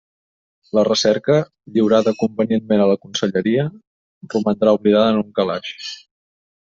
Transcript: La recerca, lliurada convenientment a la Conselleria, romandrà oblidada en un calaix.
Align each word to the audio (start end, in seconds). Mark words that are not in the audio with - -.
La 0.77 0.83
recerca, 0.87 1.35
lliurada 1.75 2.13
convenientment 2.23 2.83
a 2.85 2.89
la 2.93 2.97
Conselleria, 3.03 3.67
romandrà 4.35 4.75
oblidada 4.79 5.13
en 5.17 5.21
un 5.25 5.31
calaix. 5.41 5.75